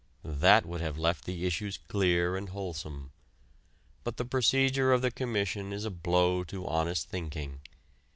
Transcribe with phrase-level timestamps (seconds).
[0.23, 3.11] That would have left the issues clear and wholesome.
[4.03, 7.61] But the procedure of the Commission is a blow to honest thinking.